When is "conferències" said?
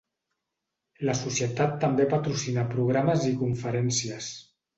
3.45-4.33